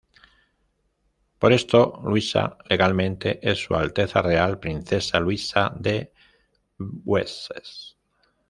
[1.37, 6.11] Por esto, Luisa legalmente es Su Alteza Real Princesa Luisa de
[6.79, 7.95] Wessex.